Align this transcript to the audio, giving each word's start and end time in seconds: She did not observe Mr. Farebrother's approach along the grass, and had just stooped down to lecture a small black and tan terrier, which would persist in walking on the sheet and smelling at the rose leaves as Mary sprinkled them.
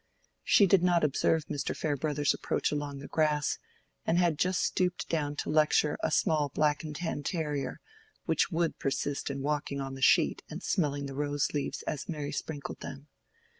She 0.43 0.65
did 0.65 0.81
not 0.81 1.03
observe 1.03 1.45
Mr. 1.45 1.77
Farebrother's 1.77 2.33
approach 2.33 2.71
along 2.71 2.97
the 2.97 3.07
grass, 3.07 3.59
and 4.03 4.17
had 4.17 4.39
just 4.39 4.63
stooped 4.63 5.07
down 5.09 5.35
to 5.35 5.51
lecture 5.51 5.95
a 6.01 6.09
small 6.09 6.49
black 6.49 6.83
and 6.83 6.95
tan 6.95 7.21
terrier, 7.21 7.79
which 8.25 8.49
would 8.51 8.79
persist 8.79 9.29
in 9.29 9.43
walking 9.43 9.79
on 9.79 9.93
the 9.93 10.01
sheet 10.01 10.41
and 10.49 10.63
smelling 10.63 11.03
at 11.03 11.07
the 11.09 11.13
rose 11.13 11.53
leaves 11.53 11.83
as 11.83 12.09
Mary 12.09 12.31
sprinkled 12.31 12.79
them. 12.79 13.09